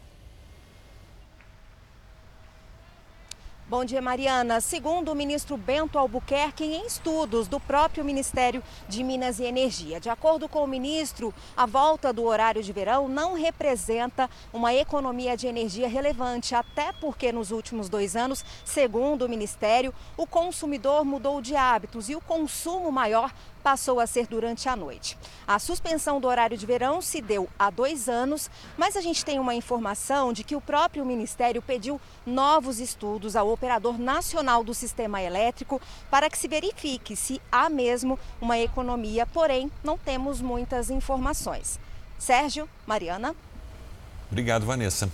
Bom 3.68 3.84
dia, 3.84 4.00
Mariana. 4.00 4.60
Segundo 4.60 5.10
o 5.10 5.14
ministro 5.16 5.56
Bento 5.56 5.98
Albuquerque, 5.98 6.62
em 6.62 6.86
estudos 6.86 7.48
do 7.48 7.58
próprio 7.58 8.04
Ministério 8.04 8.62
de 8.88 9.02
Minas 9.02 9.40
e 9.40 9.42
Energia. 9.42 9.98
De 9.98 10.08
acordo 10.08 10.48
com 10.48 10.62
o 10.62 10.68
ministro, 10.68 11.34
a 11.56 11.66
volta 11.66 12.12
do 12.12 12.22
horário 12.22 12.62
de 12.62 12.72
verão 12.72 13.08
não 13.08 13.34
representa 13.34 14.30
uma 14.52 14.72
economia 14.72 15.36
de 15.36 15.48
energia 15.48 15.88
relevante, 15.88 16.54
até 16.54 16.92
porque 16.92 17.32
nos 17.32 17.50
últimos 17.50 17.88
dois 17.88 18.14
anos, 18.14 18.44
segundo 18.64 19.22
o 19.22 19.28
Ministério, 19.28 19.92
o 20.16 20.28
consumidor 20.28 21.04
mudou 21.04 21.40
de 21.40 21.56
hábitos 21.56 22.08
e 22.08 22.14
o 22.14 22.20
consumo 22.20 22.92
maior 22.92 23.32
passou 23.66 23.98
a 23.98 24.06
ser 24.06 24.28
durante 24.28 24.68
a 24.68 24.76
noite. 24.76 25.18
A 25.44 25.58
suspensão 25.58 26.20
do 26.20 26.28
horário 26.28 26.56
de 26.56 26.64
verão 26.64 27.02
se 27.02 27.20
deu 27.20 27.48
há 27.58 27.68
dois 27.68 28.08
anos, 28.08 28.48
mas 28.78 28.96
a 28.96 29.00
gente 29.00 29.24
tem 29.24 29.40
uma 29.40 29.56
informação 29.56 30.32
de 30.32 30.44
que 30.44 30.54
o 30.54 30.60
próprio 30.60 31.04
Ministério 31.04 31.60
pediu 31.60 32.00
novos 32.24 32.78
estudos 32.78 33.34
ao 33.34 33.50
operador 33.50 33.98
nacional 33.98 34.62
do 34.62 34.72
sistema 34.72 35.20
elétrico 35.20 35.82
para 36.08 36.30
que 36.30 36.38
se 36.38 36.46
verifique 36.46 37.16
se 37.16 37.42
há 37.50 37.68
mesmo 37.68 38.16
uma 38.40 38.56
economia, 38.56 39.26
porém 39.26 39.68
não 39.82 39.98
temos 39.98 40.40
muitas 40.40 40.88
informações. 40.88 41.80
Sérgio, 42.20 42.68
Mariana. 42.86 43.34
Obrigado, 44.30 44.64
Vanessa. 44.64 45.10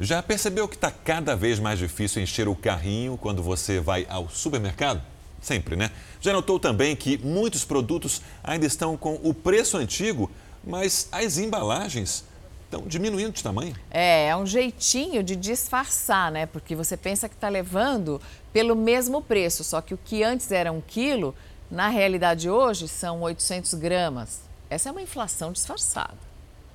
Já 0.00 0.20
percebeu 0.20 0.66
que 0.66 0.74
está 0.74 0.90
cada 0.90 1.36
vez 1.36 1.60
mais 1.60 1.78
difícil 1.78 2.20
encher 2.20 2.48
o 2.48 2.56
carrinho 2.56 3.16
quando 3.16 3.44
você 3.44 3.78
vai 3.78 4.04
ao 4.10 4.28
supermercado? 4.28 5.00
Sempre, 5.40 5.74
né? 5.74 5.90
Já 6.22 6.32
notou 6.32 6.60
também 6.60 6.94
que 6.94 7.18
muitos 7.18 7.64
produtos 7.64 8.22
ainda 8.44 8.64
estão 8.64 8.96
com 8.96 9.18
o 9.24 9.34
preço 9.34 9.76
antigo, 9.76 10.30
mas 10.62 11.08
as 11.10 11.36
embalagens 11.36 12.24
estão 12.64 12.82
diminuindo 12.86 13.32
de 13.32 13.42
tamanho? 13.42 13.74
É, 13.90 14.28
é 14.28 14.36
um 14.36 14.46
jeitinho 14.46 15.20
de 15.20 15.34
disfarçar, 15.34 16.30
né? 16.30 16.46
Porque 16.46 16.76
você 16.76 16.96
pensa 16.96 17.28
que 17.28 17.34
está 17.34 17.48
levando 17.48 18.20
pelo 18.52 18.76
mesmo 18.76 19.20
preço, 19.20 19.64
só 19.64 19.80
que 19.80 19.94
o 19.94 19.98
que 19.98 20.22
antes 20.22 20.52
era 20.52 20.70
um 20.70 20.80
quilo, 20.80 21.34
na 21.68 21.88
realidade 21.88 22.48
hoje 22.48 22.86
são 22.86 23.22
800 23.22 23.74
gramas. 23.74 24.42
Essa 24.70 24.90
é 24.90 24.92
uma 24.92 25.02
inflação 25.02 25.50
disfarçada. 25.50 26.18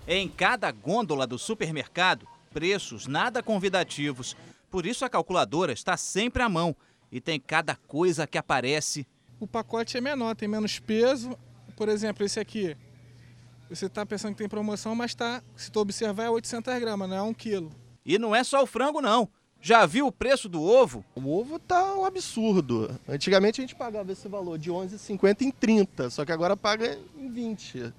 Em 0.06 0.28
cada 0.28 0.70
gôndola 0.74 1.26
do 1.26 1.40
supermercado, 1.40 2.28
preços 2.54 3.08
nada 3.08 3.42
convidativos. 3.42 4.36
Por 4.70 4.86
isso 4.86 5.06
a 5.06 5.10
calculadora 5.10 5.72
está 5.72 5.96
sempre 5.96 6.44
à 6.44 6.50
mão 6.50 6.76
e 7.10 7.22
tem 7.22 7.40
cada 7.40 7.78
coisa 7.88 8.28
que 8.28 8.38
aparece. 8.38 9.08
O 9.40 9.46
pacote 9.46 9.98
é 9.98 10.02
menor, 10.02 10.36
tem 10.36 10.48
menos 10.48 10.80
peso. 10.80 11.38
Por 11.76 11.90
exemplo, 11.90 12.26
esse 12.26 12.40
aqui. 12.40 12.76
Você 13.70 13.86
está 13.86 14.06
pensando 14.06 14.32
que 14.32 14.38
tem 14.40 14.50
promoção, 14.50 14.96
mas 14.96 15.14
tá, 15.14 15.44
se 15.56 15.70
tu 15.70 15.80
observar, 15.80 16.26
é 16.26 16.30
800 16.30 16.80
gramas, 16.80 17.10
não 17.10 17.18
é 17.18 17.22
um 17.22 17.34
quilo. 17.34 17.72
E 18.06 18.18
não 18.18 18.34
é 18.34 18.44
só 18.44 18.64
o 18.64 18.66
frango, 18.66 19.02
não. 19.02 19.30
Já 19.62 19.86
viu 19.86 20.08
o 20.08 20.12
preço 20.12 20.48
do 20.48 20.62
ovo? 20.62 21.04
O 21.14 21.38
ovo 21.38 21.60
tá 21.60 21.94
um 21.96 22.06
absurdo. 22.06 22.98
Antigamente 23.08 23.60
a 23.60 23.64
gente 23.64 23.76
pagava 23.76 24.12
esse 24.12 24.28
valor 24.28 24.58
de 24.58 24.72
11,50 24.72 25.42
em 25.42 25.52
30, 25.52 26.10
só 26.10 26.24
que 26.24 26.32
agora 26.32 26.56
paga 26.56 26.98
em 27.18 27.30
20. 27.30 27.94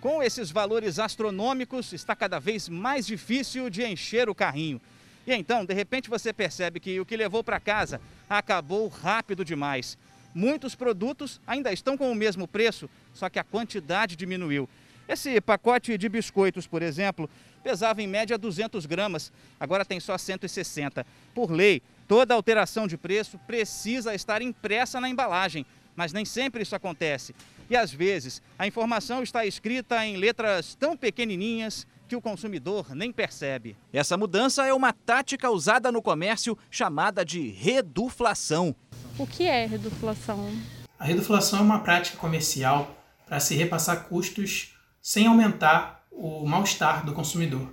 Com 0.00 0.22
esses 0.22 0.50
valores 0.50 0.98
astronômicos, 0.98 1.92
está 1.92 2.14
cada 2.14 2.38
vez 2.38 2.68
mais 2.68 3.06
difícil 3.06 3.70
de 3.70 3.84
encher 3.84 4.28
o 4.28 4.34
carrinho. 4.34 4.80
E 5.26 5.34
então, 5.34 5.64
de 5.64 5.74
repente, 5.74 6.08
você 6.08 6.32
percebe 6.32 6.78
que 6.78 7.00
o 7.00 7.06
que 7.06 7.16
levou 7.16 7.42
para 7.42 7.58
casa 7.58 8.00
acabou 8.28 8.88
rápido 8.88 9.44
demais. 9.44 9.98
Muitos 10.38 10.76
produtos 10.76 11.40
ainda 11.44 11.72
estão 11.72 11.98
com 11.98 12.12
o 12.12 12.14
mesmo 12.14 12.46
preço, 12.46 12.88
só 13.12 13.28
que 13.28 13.40
a 13.40 13.42
quantidade 13.42 14.14
diminuiu. 14.14 14.68
Esse 15.08 15.40
pacote 15.40 15.98
de 15.98 16.08
biscoitos, 16.08 16.64
por 16.64 16.80
exemplo, 16.80 17.28
pesava 17.60 18.00
em 18.00 18.06
média 18.06 18.38
200 18.38 18.86
gramas, 18.86 19.32
agora 19.58 19.84
tem 19.84 19.98
só 19.98 20.16
160. 20.16 21.04
Por 21.34 21.50
lei, 21.50 21.82
toda 22.06 22.34
alteração 22.34 22.86
de 22.86 22.96
preço 22.96 23.36
precisa 23.48 24.14
estar 24.14 24.40
impressa 24.40 25.00
na 25.00 25.08
embalagem, 25.08 25.66
mas 25.96 26.12
nem 26.12 26.24
sempre 26.24 26.62
isso 26.62 26.76
acontece. 26.76 27.34
E 27.68 27.76
às 27.76 27.92
vezes, 27.92 28.40
a 28.56 28.64
informação 28.64 29.24
está 29.24 29.44
escrita 29.44 30.06
em 30.06 30.18
letras 30.18 30.76
tão 30.76 30.96
pequenininhas 30.96 31.84
que 32.06 32.14
o 32.14 32.22
consumidor 32.22 32.94
nem 32.94 33.12
percebe. 33.12 33.76
Essa 33.92 34.16
mudança 34.16 34.64
é 34.64 34.72
uma 34.72 34.92
tática 34.92 35.50
usada 35.50 35.90
no 35.90 36.00
comércio 36.00 36.56
chamada 36.70 37.24
de 37.24 37.48
reduflação. 37.48 38.74
O 39.18 39.26
que 39.26 39.48
é 39.48 39.66
reduflação? 39.66 40.48
A 40.96 41.04
reduflação 41.04 41.58
é 41.58 41.62
uma 41.62 41.80
prática 41.80 42.16
comercial 42.16 42.96
para 43.26 43.40
se 43.40 43.56
repassar 43.56 44.04
custos 44.04 44.76
sem 45.02 45.26
aumentar 45.26 46.04
o 46.12 46.46
mal-estar 46.46 47.04
do 47.04 47.12
consumidor. 47.12 47.68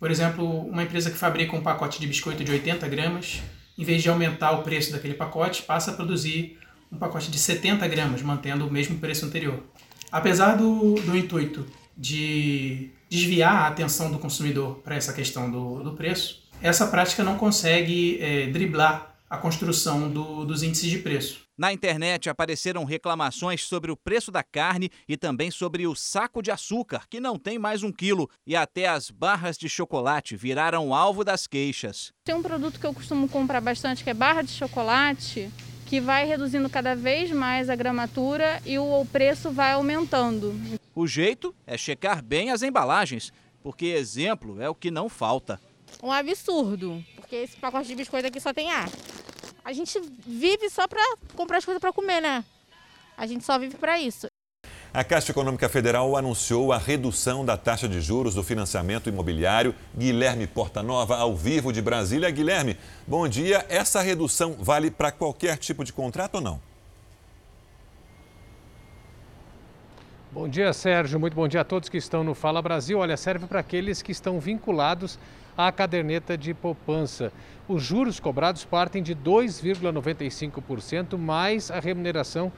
Por 0.00 0.10
exemplo, 0.10 0.62
uma 0.62 0.82
empresa 0.82 1.10
que 1.10 1.18
fabrica 1.18 1.54
um 1.54 1.60
pacote 1.60 2.00
de 2.00 2.06
biscoito 2.06 2.42
de 2.42 2.50
80 2.50 2.88
gramas, 2.88 3.42
em 3.76 3.84
vez 3.84 4.02
de 4.02 4.08
aumentar 4.08 4.52
o 4.52 4.62
preço 4.62 4.90
daquele 4.90 5.12
pacote, 5.12 5.64
passa 5.64 5.90
a 5.90 5.94
produzir 5.94 6.58
um 6.90 6.96
pacote 6.96 7.30
de 7.30 7.38
70 7.38 7.86
gramas, 7.86 8.22
mantendo 8.22 8.66
o 8.66 8.70
mesmo 8.70 8.98
preço 8.98 9.26
anterior. 9.26 9.62
Apesar 10.10 10.54
do, 10.56 10.94
do 10.94 11.14
intuito 11.14 11.66
de 11.94 12.90
desviar 13.10 13.54
a 13.54 13.66
atenção 13.66 14.10
do 14.10 14.18
consumidor 14.18 14.76
para 14.76 14.96
essa 14.96 15.12
questão 15.12 15.50
do, 15.50 15.82
do 15.82 15.92
preço, 15.92 16.48
essa 16.62 16.86
prática 16.86 17.22
não 17.22 17.36
consegue 17.36 18.18
é, 18.22 18.46
driblar 18.46 19.17
a 19.28 19.36
construção 19.36 20.10
do, 20.10 20.44
dos 20.44 20.62
índices 20.62 20.90
de 20.90 20.98
preço. 20.98 21.46
Na 21.56 21.72
internet 21.72 22.30
apareceram 22.30 22.84
reclamações 22.84 23.64
sobre 23.64 23.90
o 23.90 23.96
preço 23.96 24.30
da 24.30 24.42
carne 24.42 24.90
e 25.08 25.16
também 25.16 25.50
sobre 25.50 25.86
o 25.86 25.94
saco 25.94 26.40
de 26.40 26.50
açúcar, 26.50 27.02
que 27.10 27.18
não 27.18 27.38
tem 27.38 27.58
mais 27.58 27.82
um 27.82 27.90
quilo, 27.90 28.30
e 28.46 28.54
até 28.54 28.86
as 28.86 29.10
barras 29.10 29.58
de 29.58 29.68
chocolate 29.68 30.36
viraram 30.36 30.94
alvo 30.94 31.24
das 31.24 31.46
queixas. 31.46 32.12
Tem 32.24 32.34
um 32.34 32.42
produto 32.42 32.78
que 32.78 32.86
eu 32.86 32.94
costumo 32.94 33.28
comprar 33.28 33.60
bastante, 33.60 34.04
que 34.04 34.10
é 34.10 34.14
barra 34.14 34.42
de 34.42 34.52
chocolate, 34.52 35.50
que 35.84 36.00
vai 36.00 36.24
reduzindo 36.26 36.70
cada 36.70 36.94
vez 36.94 37.30
mais 37.32 37.68
a 37.68 37.74
gramatura 37.74 38.62
e 38.64 38.78
o 38.78 39.04
preço 39.06 39.50
vai 39.50 39.72
aumentando. 39.72 40.54
O 40.94 41.06
jeito 41.06 41.54
é 41.66 41.76
checar 41.76 42.22
bem 42.22 42.50
as 42.50 42.62
embalagens, 42.62 43.32
porque 43.62 43.86
exemplo 43.86 44.60
é 44.60 44.68
o 44.68 44.74
que 44.74 44.90
não 44.90 45.08
falta. 45.08 45.60
Um 46.02 46.12
absurdo, 46.12 47.04
porque 47.16 47.36
esse 47.36 47.56
pacote 47.56 47.88
de 47.88 47.96
biscoito 47.96 48.26
aqui 48.26 48.38
só 48.38 48.52
tem 48.52 48.70
ar. 48.70 48.88
A 49.68 49.72
gente 49.74 50.00
vive 50.26 50.70
só 50.70 50.88
para 50.88 51.02
comprar 51.36 51.58
as 51.58 51.64
coisas 51.66 51.78
para 51.78 51.92
comer, 51.92 52.22
né? 52.22 52.42
A 53.14 53.26
gente 53.26 53.44
só 53.44 53.58
vive 53.58 53.76
para 53.76 54.00
isso. 54.00 54.26
A 54.94 55.04
Caixa 55.04 55.30
Econômica 55.30 55.68
Federal 55.68 56.16
anunciou 56.16 56.72
a 56.72 56.78
redução 56.78 57.44
da 57.44 57.54
taxa 57.54 57.86
de 57.86 58.00
juros 58.00 58.34
do 58.34 58.42
financiamento 58.42 59.10
imobiliário. 59.10 59.74
Guilherme 59.94 60.46
Portanova, 60.46 61.18
ao 61.18 61.36
vivo 61.36 61.70
de 61.70 61.82
Brasília. 61.82 62.30
Guilherme, 62.30 62.78
bom 63.06 63.28
dia. 63.28 63.66
Essa 63.68 64.00
redução 64.00 64.56
vale 64.58 64.90
para 64.90 65.12
qualquer 65.12 65.58
tipo 65.58 65.84
de 65.84 65.92
contrato 65.92 66.36
ou 66.36 66.40
não? 66.40 66.62
Bom 70.32 70.48
dia, 70.48 70.72
Sérgio. 70.72 71.20
Muito 71.20 71.34
bom 71.34 71.46
dia 71.46 71.60
a 71.60 71.64
todos 71.64 71.90
que 71.90 71.98
estão 71.98 72.24
no 72.24 72.34
Fala 72.34 72.62
Brasil. 72.62 73.00
Olha, 73.00 73.18
serve 73.18 73.46
para 73.46 73.60
aqueles 73.60 74.00
que 74.00 74.12
estão 74.12 74.40
vinculados 74.40 75.18
à 75.58 75.72
caderneta 75.72 76.38
de 76.38 76.54
poupança. 76.54 77.32
Os 77.66 77.82
juros 77.82 78.20
cobrados 78.20 78.64
partem 78.64 79.02
de 79.02 79.16
2,95% 79.16 81.18
mais 81.18 81.68
a 81.68 81.80
remuneração 81.80 82.52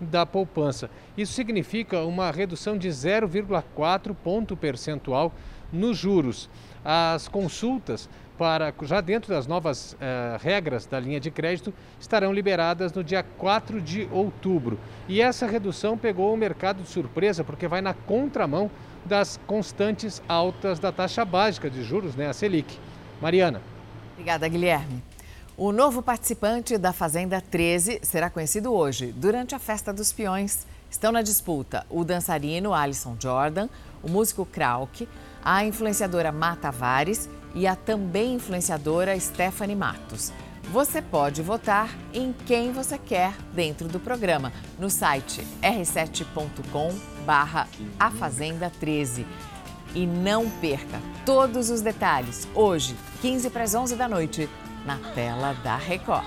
da 0.00 0.24
poupança. 0.24 0.88
Isso 1.18 1.32
significa 1.32 2.02
uma 2.02 2.30
redução 2.30 2.78
de 2.78 2.88
0,4 2.88 4.14
ponto 4.14 4.56
percentual 4.56 5.32
nos 5.72 5.98
juros. 5.98 6.48
As 6.84 7.26
consultas 7.26 8.08
para 8.38 8.72
já 8.82 9.00
dentro 9.00 9.32
das 9.32 9.46
novas 9.46 9.94
uh, 9.94 9.96
regras 10.40 10.86
da 10.86 10.98
linha 10.98 11.20
de 11.20 11.30
crédito 11.30 11.72
estarão 12.00 12.32
liberadas 12.32 12.92
no 12.92 13.02
dia 13.02 13.22
4 13.22 13.80
de 13.80 14.08
outubro. 14.12 14.78
E 15.08 15.20
essa 15.20 15.46
redução 15.46 15.98
pegou 15.98 16.32
o 16.32 16.36
mercado 16.36 16.82
de 16.82 16.88
surpresa 16.88 17.42
porque 17.42 17.68
vai 17.68 17.80
na 17.80 17.94
contramão 17.94 18.70
das 19.04 19.38
constantes 19.46 20.22
altas 20.28 20.78
da 20.78 20.90
taxa 20.90 21.24
básica 21.24 21.68
de 21.68 21.82
juros, 21.82 22.14
né, 22.14 22.28
a 22.28 22.32
Selic. 22.32 22.78
Mariana. 23.20 23.60
Obrigada, 24.12 24.48
Guilherme. 24.48 25.02
O 25.56 25.70
novo 25.70 26.02
participante 26.02 26.76
da 26.76 26.92
Fazenda 26.92 27.40
13 27.40 28.00
será 28.02 28.28
conhecido 28.28 28.72
hoje, 28.72 29.12
durante 29.12 29.54
a 29.54 29.58
Festa 29.58 29.92
dos 29.92 30.12
Peões. 30.12 30.66
Estão 30.90 31.12
na 31.12 31.22
disputa 31.22 31.86
o 31.88 32.04
dançarino 32.04 32.74
Alisson 32.74 33.16
Jordan, 33.20 33.68
o 34.02 34.08
músico 34.08 34.44
Krauk, 34.44 35.08
a 35.44 35.64
influenciadora 35.64 36.32
Mata 36.32 36.62
Tavares 36.62 37.28
e 37.54 37.66
a 37.66 37.76
também 37.76 38.34
influenciadora 38.34 39.18
Stephanie 39.18 39.76
Matos. 39.76 40.32
Você 40.72 41.00
pode 41.00 41.42
votar 41.42 41.94
em 42.12 42.32
quem 42.32 42.72
você 42.72 42.98
quer 42.98 43.36
dentro 43.52 43.86
do 43.86 44.00
programa 44.00 44.52
no 44.78 44.90
site 44.90 45.46
r7.com 45.62 46.92
barra 47.24 47.68
A 47.98 48.10
Fazenda 48.10 48.70
13. 48.80 49.26
E 49.94 50.06
não 50.06 50.50
perca 50.50 51.00
todos 51.24 51.70
os 51.70 51.80
detalhes 51.80 52.48
hoje, 52.54 52.96
15 53.20 53.50
para 53.50 53.62
as 53.62 53.74
11 53.74 53.94
da 53.94 54.08
noite, 54.08 54.48
na 54.84 54.98
tela 55.14 55.52
da 55.62 55.76
Record. 55.76 56.26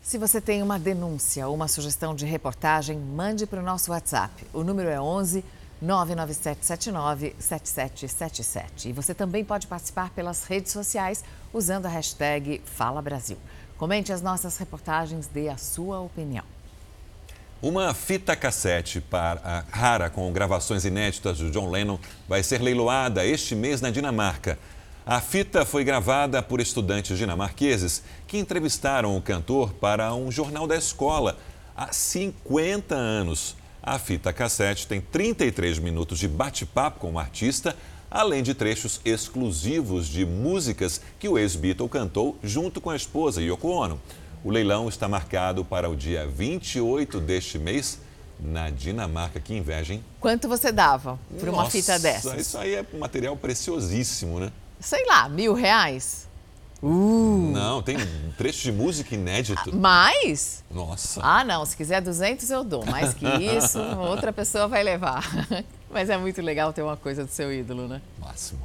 Se 0.00 0.18
você 0.18 0.40
tem 0.40 0.62
uma 0.62 0.78
denúncia 0.78 1.48
ou 1.48 1.54
uma 1.54 1.66
sugestão 1.66 2.14
de 2.14 2.26
reportagem, 2.26 2.98
mande 2.98 3.46
para 3.46 3.60
o 3.60 3.64
nosso 3.64 3.90
WhatsApp. 3.90 4.46
O 4.52 4.62
número 4.62 4.90
é 4.90 5.00
11 5.00 5.42
99779 5.80 7.34
7777. 7.38 8.88
E 8.88 8.92
você 8.92 9.14
também 9.14 9.44
pode 9.44 9.66
participar 9.66 10.10
pelas 10.10 10.44
redes 10.44 10.72
sociais 10.72 11.24
usando 11.52 11.86
a 11.86 11.88
hashtag 11.88 12.60
Fala 12.64 13.02
Brasil. 13.02 13.38
Comente 13.76 14.12
as 14.12 14.22
nossas 14.22 14.56
reportagens, 14.56 15.26
dê 15.26 15.48
a 15.48 15.56
sua 15.56 16.00
opinião. 16.00 16.44
Uma 17.60 17.94
fita 17.94 18.36
cassete 18.36 19.00
para 19.00 19.64
rara 19.70 20.10
com 20.10 20.30
gravações 20.32 20.84
inéditas 20.84 21.38
de 21.38 21.50
John 21.50 21.70
Lennon 21.70 21.98
vai 22.28 22.42
ser 22.42 22.60
leiloada 22.60 23.24
este 23.24 23.54
mês 23.54 23.80
na 23.80 23.90
Dinamarca. 23.90 24.58
A 25.06 25.20
fita 25.20 25.64
foi 25.64 25.82
gravada 25.82 26.42
por 26.42 26.60
estudantes 26.60 27.16
dinamarqueses 27.16 28.02
que 28.26 28.38
entrevistaram 28.38 29.16
o 29.16 29.22
cantor 29.22 29.72
para 29.74 30.14
um 30.14 30.30
jornal 30.30 30.66
da 30.66 30.76
escola 30.76 31.38
há 31.76 31.92
50 31.92 32.94
anos. 32.94 33.56
A 33.86 33.98
fita 33.98 34.32
cassete 34.32 34.86
tem 34.86 34.98
33 34.98 35.78
minutos 35.78 36.18
de 36.18 36.26
bate-papo 36.26 37.00
com 37.00 37.12
o 37.12 37.18
artista, 37.18 37.76
além 38.10 38.42
de 38.42 38.54
trechos 38.54 38.98
exclusivos 39.04 40.08
de 40.08 40.24
músicas 40.24 41.02
que 41.18 41.28
o 41.28 41.36
ex-Beatle 41.36 41.86
cantou 41.90 42.38
junto 42.42 42.80
com 42.80 42.88
a 42.88 42.96
esposa 42.96 43.42
Yoko 43.42 43.68
Ono. 43.68 44.00
O 44.42 44.50
leilão 44.50 44.88
está 44.88 45.06
marcado 45.06 45.66
para 45.66 45.90
o 45.90 45.94
dia 45.94 46.26
28 46.26 47.20
deste 47.20 47.58
mês 47.58 47.98
na 48.40 48.70
Dinamarca. 48.70 49.38
Que 49.38 49.52
inveja, 49.52 49.92
hein? 49.92 50.02
Quanto 50.18 50.48
você 50.48 50.72
dava 50.72 51.18
por 51.38 51.50
uma 51.50 51.64
Nossa, 51.64 51.72
fita 51.72 51.98
dessa? 51.98 52.38
Isso 52.38 52.56
aí 52.56 52.76
é 52.76 52.86
material 52.94 53.36
preciosíssimo, 53.36 54.40
né? 54.40 54.50
Sei 54.80 55.04
lá, 55.04 55.28
mil 55.28 55.52
reais? 55.52 56.26
Uh. 56.84 57.50
Não, 57.50 57.82
tem 57.82 57.96
trecho 58.36 58.60
de 58.60 58.72
música 58.72 59.14
inédito. 59.14 59.74
Mais? 59.74 60.62
Nossa. 60.70 61.20
Ah, 61.22 61.42
não. 61.42 61.64
Se 61.64 61.74
quiser 61.74 62.02
200, 62.02 62.50
eu 62.50 62.62
dou. 62.62 62.84
Mais 62.84 63.14
que 63.14 63.26
isso, 63.26 63.78
outra 63.98 64.30
pessoa 64.34 64.68
vai 64.68 64.82
levar. 64.82 65.24
Mas 65.90 66.10
é 66.10 66.18
muito 66.18 66.42
legal 66.42 66.74
ter 66.74 66.82
uma 66.82 66.96
coisa 66.96 67.24
do 67.24 67.30
seu 67.30 67.50
ídolo, 67.50 67.88
né? 67.88 68.02
Máximo. 68.18 68.60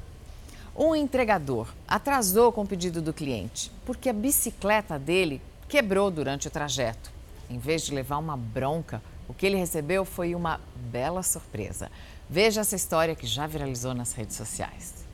Um 0.76 0.94
entregador 0.94 1.68
atrasou 1.88 2.52
com 2.52 2.64
o 2.64 2.68
pedido 2.68 3.02
do 3.02 3.14
cliente 3.14 3.72
porque 3.86 4.10
a 4.10 4.14
bicicleta 4.14 5.00
dele 5.00 5.42
quebrou 5.70 6.12
durante 6.12 6.48
o 6.48 6.52
trajeto. 6.52 7.12
Em 7.50 7.58
vez 7.58 7.84
de 7.84 7.94
levar 7.94 8.18
uma 8.18 8.36
bronca, 8.36 9.02
o 9.30 9.34
que 9.34 9.46
ele 9.46 9.56
recebeu 9.56 10.04
foi 10.04 10.36
uma 10.36 10.60
bela 10.76 11.24
surpresa. 11.24 11.90
Veja 12.30 12.62
essa 12.62 12.76
história 12.76 13.16
que 13.16 13.26
já 13.26 13.48
viralizou 13.48 13.94
nas 13.94 14.12
redes 14.12 14.36
sociais. 14.36 15.06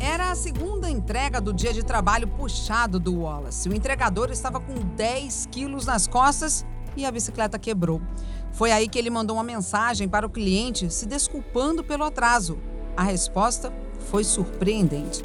Era 0.00 0.30
a 0.30 0.34
segunda 0.34 0.88
entrega 0.90 1.40
do 1.40 1.52
dia 1.52 1.72
de 1.72 1.82
trabalho 1.82 2.26
puxado 2.26 2.98
do 2.98 3.20
Wallace. 3.20 3.68
O 3.68 3.74
entregador 3.74 4.30
estava 4.30 4.58
com 4.58 4.74
10 4.96 5.48
quilos 5.50 5.86
nas 5.86 6.06
costas 6.06 6.64
e 6.96 7.04
a 7.04 7.10
bicicleta 7.10 7.58
quebrou. 7.58 8.00
Foi 8.52 8.72
aí 8.72 8.88
que 8.88 8.98
ele 8.98 9.10
mandou 9.10 9.36
uma 9.36 9.44
mensagem 9.44 10.08
para 10.08 10.26
o 10.26 10.30
cliente 10.30 10.90
se 10.92 11.06
desculpando 11.06 11.84
pelo 11.84 12.04
atraso. 12.04 12.58
A 12.96 13.02
resposta 13.02 13.72
foi 14.10 14.24
surpreendente. 14.24 15.22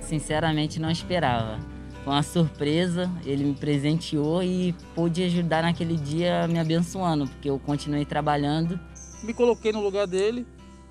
Sinceramente, 0.00 0.78
não 0.78 0.90
esperava. 0.90 1.58
Foi 2.04 2.12
uma 2.12 2.22
surpresa, 2.22 3.10
ele 3.24 3.44
me 3.44 3.54
presenteou 3.54 4.42
e 4.42 4.74
pôde 4.94 5.24
ajudar 5.24 5.62
naquele 5.62 5.96
dia 5.96 6.46
me 6.46 6.58
abençoando, 6.58 7.26
porque 7.26 7.50
eu 7.50 7.58
continuei 7.58 8.04
trabalhando. 8.04 8.78
Me 9.22 9.34
coloquei 9.34 9.72
no 9.72 9.82
lugar 9.82 10.06
dele 10.06 10.46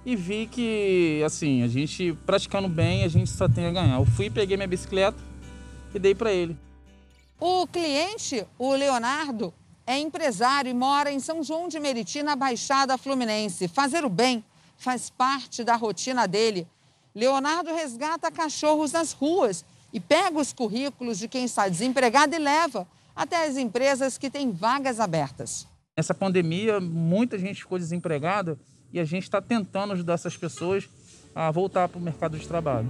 e 0.07 0.15
vi 0.15 0.47
que, 0.47 1.21
assim, 1.25 1.63
a 1.63 1.67
gente 1.67 2.17
praticando 2.25 2.69
bem, 2.69 3.03
a 3.03 3.09
gente 3.09 3.29
só 3.29 3.49
tem 3.49 3.65
a 3.65 3.71
ganhar. 3.73 3.99
Eu 3.99 4.05
fui, 4.05 4.29
peguei 4.29 4.55
minha 4.55 4.65
bicicleta 4.65 5.17
e 5.93 5.99
dei 5.99 6.15
para 6.15 6.31
ele. 6.31 6.55
O 7.37 7.67
cliente, 7.67 8.47
o 8.57 8.73
Leonardo, 8.73 9.53
é 9.85 9.99
empresário 9.99 10.71
e 10.71 10.73
mora 10.73 11.11
em 11.11 11.19
São 11.19 11.43
João 11.43 11.67
de 11.67 11.77
Meriti, 11.77 12.23
na 12.23 12.37
Baixada 12.37 12.97
Fluminense. 12.97 13.67
Fazer 13.67 14.05
o 14.05 14.09
bem 14.09 14.45
faz 14.77 15.09
parte 15.09 15.61
da 15.61 15.75
rotina 15.75 16.25
dele. 16.25 16.65
Leonardo 17.13 17.75
resgata 17.75 18.31
cachorros 18.31 18.93
nas 18.93 19.11
ruas 19.11 19.65
e 19.91 19.99
pega 19.99 20.39
os 20.39 20.53
currículos 20.53 21.19
de 21.19 21.27
quem 21.27 21.43
está 21.43 21.67
desempregado 21.67 22.33
e 22.33 22.39
leva 22.39 22.87
até 23.13 23.45
as 23.45 23.57
empresas 23.57 24.17
que 24.17 24.29
têm 24.29 24.53
vagas 24.53 25.01
abertas. 25.01 25.67
Nessa 25.97 26.13
pandemia, 26.13 26.79
muita 26.79 27.37
gente 27.37 27.61
ficou 27.61 27.77
desempregada 27.77 28.57
e 28.91 28.99
a 28.99 29.05
gente 29.05 29.23
está 29.23 29.41
tentando 29.41 29.93
ajudar 29.93 30.13
essas 30.13 30.37
pessoas 30.37 30.89
a 31.37 31.51
voltar 31.51 31.87
para 31.87 31.99
o 31.99 32.01
mercado 32.01 32.39
de 32.39 32.47
trabalho. 32.47 32.89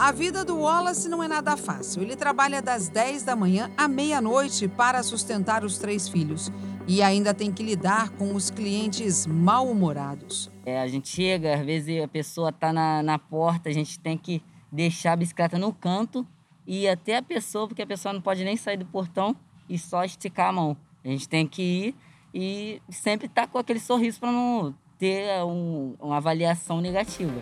A 0.00 0.10
vida 0.10 0.44
do 0.44 0.58
Wallace 0.58 1.08
não 1.08 1.22
é 1.22 1.28
nada 1.28 1.56
fácil. 1.56 2.02
Ele 2.02 2.16
trabalha 2.16 2.60
das 2.60 2.88
10 2.88 3.22
da 3.22 3.36
manhã 3.36 3.70
à 3.76 3.86
meia-noite 3.86 4.66
para 4.66 5.00
sustentar 5.04 5.64
os 5.64 5.78
três 5.78 6.08
filhos. 6.08 6.50
E 6.88 7.00
ainda 7.00 7.32
tem 7.32 7.52
que 7.52 7.62
lidar 7.62 8.10
com 8.10 8.34
os 8.34 8.50
clientes 8.50 9.26
mal-humorados. 9.26 10.50
É, 10.66 10.80
a 10.80 10.88
gente 10.88 11.08
chega, 11.08 11.54
às 11.54 11.64
vezes 11.64 12.02
a 12.02 12.08
pessoa 12.08 12.48
está 12.48 12.72
na, 12.72 13.00
na 13.00 13.16
porta, 13.16 13.68
a 13.68 13.72
gente 13.72 13.98
tem 14.00 14.18
que 14.18 14.42
deixar 14.72 15.12
a 15.12 15.16
bicicleta 15.16 15.56
no 15.56 15.72
canto 15.72 16.26
e 16.66 16.82
ir 16.82 16.88
até 16.88 17.18
a 17.18 17.22
pessoa, 17.22 17.68
porque 17.68 17.82
a 17.82 17.86
pessoa 17.86 18.12
não 18.12 18.20
pode 18.20 18.42
nem 18.42 18.56
sair 18.56 18.76
do 18.76 18.86
portão 18.86 19.36
e 19.68 19.78
só 19.78 20.04
esticar 20.04 20.48
a 20.48 20.52
mão. 20.52 20.76
A 21.04 21.08
gente 21.08 21.28
tem 21.28 21.46
que 21.46 21.62
ir 21.62 21.94
e 22.34 22.82
sempre 22.90 23.26
estar 23.26 23.42
tá 23.42 23.46
com 23.46 23.58
aquele 23.58 23.78
sorriso 23.78 24.18
para 24.18 24.32
não 24.32 24.74
ter 25.04 25.44
um, 25.44 25.94
uma 26.00 26.16
avaliação 26.16 26.80
negativa. 26.80 27.34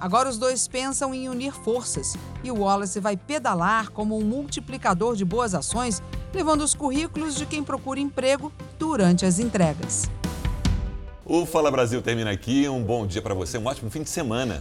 Agora 0.00 0.28
os 0.28 0.36
dois 0.36 0.66
pensam 0.66 1.14
em 1.14 1.28
unir 1.28 1.52
forças 1.52 2.16
e 2.42 2.50
o 2.50 2.58
Wallace 2.58 2.98
vai 2.98 3.16
pedalar 3.16 3.92
como 3.92 4.18
um 4.18 4.24
multiplicador 4.24 5.14
de 5.14 5.24
boas 5.24 5.54
ações, 5.54 6.02
levando 6.34 6.62
os 6.62 6.74
currículos 6.74 7.36
de 7.36 7.46
quem 7.46 7.62
procura 7.62 8.00
emprego 8.00 8.52
durante 8.80 9.24
as 9.24 9.38
entregas. 9.38 10.10
O 11.24 11.46
Fala 11.46 11.70
Brasil 11.70 12.02
termina 12.02 12.32
aqui. 12.32 12.68
Um 12.68 12.82
bom 12.82 13.06
dia 13.06 13.22
para 13.22 13.32
você, 13.32 13.56
um 13.58 13.66
ótimo 13.66 13.88
fim 13.88 14.02
de 14.02 14.10
semana. 14.10 14.60